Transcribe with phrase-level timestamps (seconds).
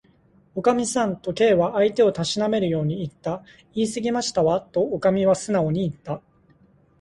[0.55, 3.43] 「おかみさん」と、Ｋ は相手をたしなめるようにいった。
[3.75, 6.23] 「いいすぎましたわ」と、おかみはすなおにいった。